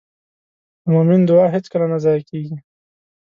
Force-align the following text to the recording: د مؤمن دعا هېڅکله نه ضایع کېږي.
د 0.81 0.83
مؤمن 0.93 1.21
دعا 1.29 1.45
هېڅکله 1.55 1.85
نه 1.93 1.97
ضایع 2.05 2.23
کېږي. 2.29 2.55